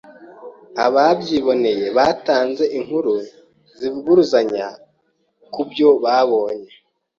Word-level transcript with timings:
Ababyiboneye 0.85 1.85
batanze 1.97 2.63
inkuru 2.77 3.13
zivuguruzanya 3.79 4.67
kubyo 5.53 5.89
babonye. 6.03 6.73